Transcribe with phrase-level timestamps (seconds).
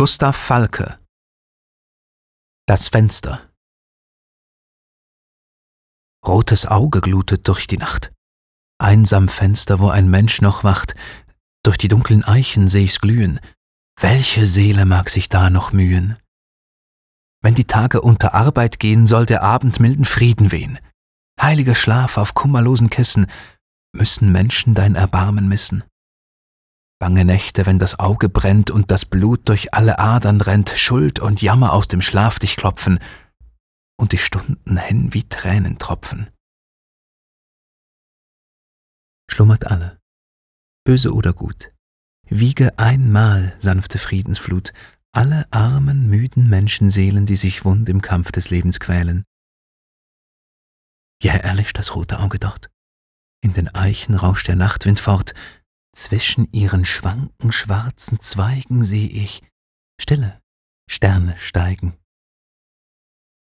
[0.00, 0.98] Gustav Falke
[2.66, 3.50] Das Fenster
[6.26, 8.10] Rotes Auge glutet durch die Nacht.
[8.78, 10.94] Einsam Fenster, wo ein Mensch noch wacht,
[11.62, 13.40] durch die dunklen Eichen seh ich's glühen.
[14.00, 16.16] Welche Seele mag sich da noch mühen?
[17.42, 20.78] Wenn die Tage unter Arbeit gehen, soll der Abend milden Frieden wehen.
[21.38, 23.26] Heiliger Schlaf auf kummerlosen Kissen,
[23.92, 25.84] müssen Menschen dein Erbarmen missen.
[27.00, 31.40] Bange Nächte, wenn das Auge brennt und das Blut durch alle Adern rennt, Schuld und
[31.40, 32.98] Jammer aus dem Schlaf dich klopfen
[33.98, 36.30] und die Stunden hin wie Tränen tropfen.
[39.30, 39.98] Schlummert alle,
[40.84, 41.72] böse oder gut,
[42.28, 44.74] wiege einmal, sanfte Friedensflut,
[45.12, 49.24] alle armen, müden Menschenseelen, die sich wund im Kampf des Lebens quälen.
[51.22, 52.70] Ja, erlischt das rote Auge dort.
[53.42, 55.32] In den Eichen rauscht der Nachtwind fort,
[55.92, 59.42] zwischen ihren schwanken schwarzen Zweigen seh ich
[60.00, 60.40] Stille
[60.90, 61.94] Sterne steigen.